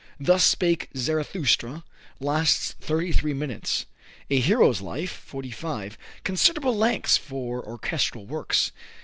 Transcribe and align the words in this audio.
"Thus 0.19 0.43
Spake 0.43 0.89
Zarathustra" 0.97 1.83
lasts 2.19 2.73
thirty 2.81 3.11
three 3.11 3.35
minutes, 3.35 3.85
"A 4.31 4.39
Hero's 4.39 4.81
Life" 4.81 5.11
forty 5.11 5.51
five 5.51 5.95
considerable 6.23 6.75
lengths 6.75 7.17
for 7.17 7.63
orchestral 7.63 8.25
works. 8.25 8.71